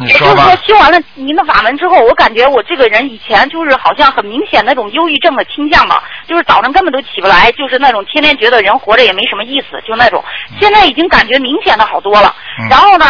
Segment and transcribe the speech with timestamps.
[0.00, 10.22] 你说吧我就是说修完了您的法门之后，我感觉我这个人以前就是好像很明显那种忧郁症的倾向嘛，就是早上根本都起不来，就是那种天天觉得人活着也没什么意思，就那种。
[10.60, 12.34] 现在已经感觉明显的好多了。
[12.60, 13.04] 嗯然后呢，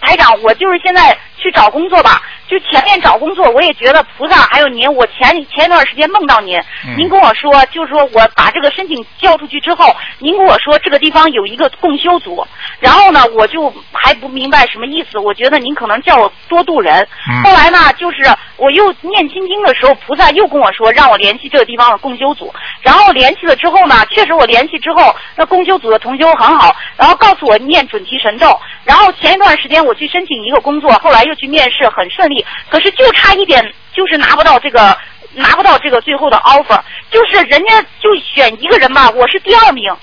[0.00, 12.46] 台长，我就是现在去找工作吧，就前面找工作，我也觉得菩萨还有您，我前前一段时间梦到您，嗯您跟我说，就是说我把这个申请交出去之后，您跟我说这个地方有一个共修组，
[12.80, 17.06] 然后呢，我就还不明白什么意思，我觉得您可能叫我多度人。
[17.30, 18.18] 嗯后来呢，就是
[18.56, 34.94] 我又念心经的时候，菩萨又跟我说让我联系这个地方的共修组，然后联系了之后呢，确实我联系之后，那共修组的同修很好，然后告诉我念准提神咒，然后前一段时间我去申请一个工作，后来又去面试，很顺利，可是就差一点，就是拿不到这个。
[35.34, 36.80] 拿不到这个最后的 offer，
[37.10, 39.94] 就是人家就选一个人嘛，我是第二名。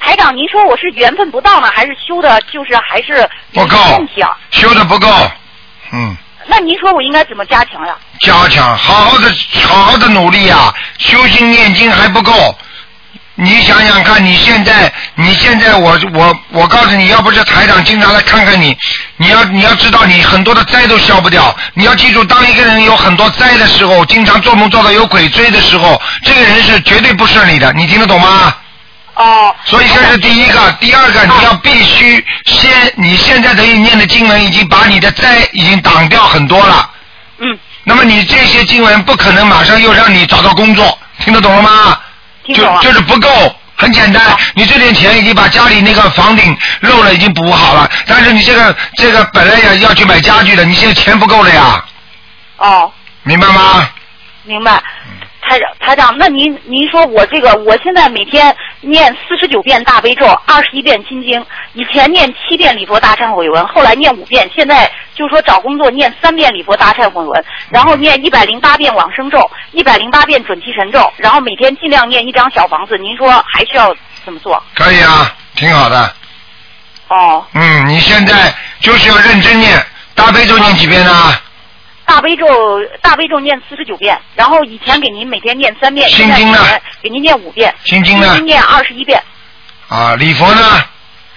[0.00, 4.36] 台长，您说我是缘分不到呢，还是修的，就是还是不够问题啊？
[4.50, 5.08] 修的不够，
[5.92, 6.14] 嗯，
[6.46, 7.96] 那您说我应该怎么加强呀？
[8.20, 10.74] 加强，好好的，好好的努力啊！
[10.98, 12.32] 修心念经还不够，
[13.36, 18.76] 你想想看，你现在，你现在我，我，我告诉你，要不是台长经常来看看你，
[19.16, 21.54] 你要你要知道，你很多的灾都消不掉。
[21.74, 27.72] 你要记住，当一个人有很多灾的时候，经常做梦做到有鬼追的时候，这个人是绝对不顺利的。
[27.74, 28.56] 你听得懂吗？
[29.14, 29.54] 哦。
[29.64, 36.90] 所以这是第一个，第二个，你要必须先，你现在等于念的经文已经把你的灾已经挡掉很多了。
[37.38, 37.58] 嗯。
[37.84, 41.98] 那么你这些经文不可能马上又让你找到工作，听得懂了吗？
[42.44, 43.28] 听懂了就就是不够，
[43.76, 44.22] 很简单，
[44.54, 51.84] 你这点钱已经把家里那个房顶漏了，已经补好了，但是你这个这个本来要要去买家具的，你现在钱不够了呀，
[52.58, 53.88] 哦，明白吗？
[54.44, 54.82] 明白。
[55.46, 72.96] 台长，台长，那您您说我这个，我现在每天念四十九遍大悲咒，二十一遍心经，以前念七遍礼佛大忏悔文，后来念五遍，现在就说找工作念三遍礼佛大忏悔文，然后念一百零八遍往生咒，一百零八遍准提神咒，然后每天尽量念一张小房子。
[72.96, 74.60] 您说还需要怎么做？
[74.74, 76.14] 可以啊，挺好的。
[77.08, 77.44] 哦。
[77.52, 79.78] 嗯，你现在就是要认真念，
[80.14, 81.12] 大悲咒念几遍呢？
[82.06, 82.46] 大悲咒，
[83.00, 89.22] 大悲咒念四十九遍，然后以前给您每天念三遍，心经呢现在给您念五遍，心经呢心念二十一遍，
[89.88, 90.84] 啊，礼佛呢？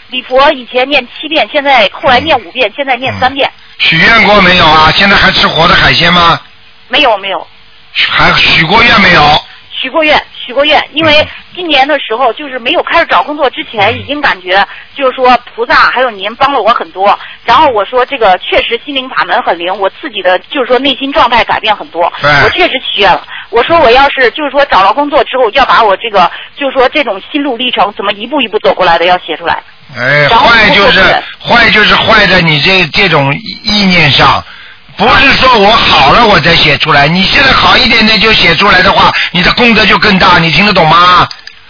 [0.10, 4.92] 礼佛以前念七遍，现在后来念五遍，现在念三遍，许愿过没有啊？
[4.96, 6.40] 现在还吃活的海鲜吗？
[6.88, 7.46] 没有没有
[7.94, 9.42] 还许过愿没有？
[9.72, 14.66] 许过愿，许过愿，因为今年的时候就是没有开始找工作之前，已经感觉
[14.96, 23.28] 就是说菩萨还有您帮了我很多，然后我说这个确实心灵法门很灵，我自己的就是说内心状态改变很多，对我确实许愿了。
[23.50, 29.62] 我说我要是就是说找到工作之后，要把我这个就是说这种心路历程怎么一步一步走过来的要写出来。
[29.96, 31.02] 哎，坏就是
[31.40, 34.44] 坏就是坏在你这这种意念上，
[34.98, 41.28] 不是说我好了我才写出来，你现在好一点点就写出来的话，你的功德就更大，你听得懂吗？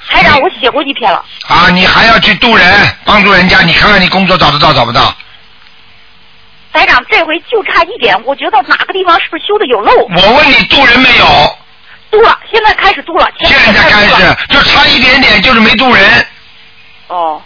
[0.10, 1.24] 台长，我写过一篇了。
[1.50, 2.66] 啊，你还要去渡人，
[3.04, 5.14] 帮助人家，你看看你工作找得到找不到？
[6.72, 9.92] 台长，这回就差一点，我觉得哪个地方是不是修的有漏？
[9.94, 11.26] 我问你渡人没有？
[12.10, 13.28] 渡了，现在开始渡了。
[13.44, 16.26] 现在开始就差一点点，就是没渡人。
[17.08, 17.42] 哦，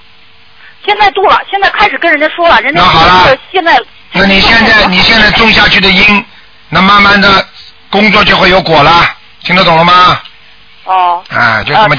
[0.85, 3.79] 现在渡了，现在开始跟人家说了，人家那好了说现在
[4.13, 6.25] 那你现在 你现在种下去的因，
[6.69, 7.47] 那慢慢的
[7.89, 9.03] 工作就会有果了，
[9.43, 10.19] 听得懂了吗？
[10.83, 11.87] 哦，啊，就这么呃